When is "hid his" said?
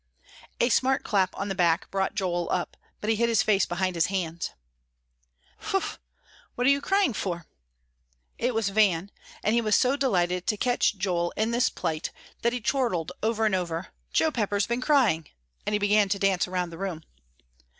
3.17-3.43